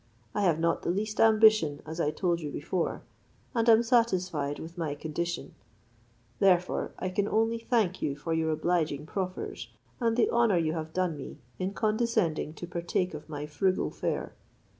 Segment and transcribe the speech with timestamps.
[0.33, 3.03] I have not the least ambition, as I told you before;
[3.53, 5.53] and am satisfied with my condition:
[6.39, 9.69] therefore, I can only thank you for your obliging proffers,
[9.99, 14.33] and the honour you have done me in condescending to partake of my frugal fare.